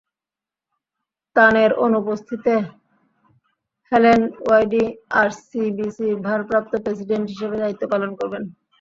[1.35, 2.53] তানের অনুপস্থিতিতে
[3.91, 4.83] Helen Y Dee
[5.21, 8.43] আরসিবিসির ভারপ্রাপ্ত প্রেসিডেন্ট হিসেবে দায়িত্ব পালন করবেন।